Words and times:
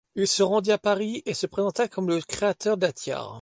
Il 0.15 0.27
se 0.27 0.41
rendit 0.41 0.71
à 0.71 0.79
Paris 0.79 1.21
et 1.27 1.35
se 1.35 1.45
présenta 1.45 1.87
comme 1.87 2.07
le 2.07 2.21
créateur 2.21 2.75
de 2.75 2.87
la 2.87 2.91
tiare. 2.91 3.29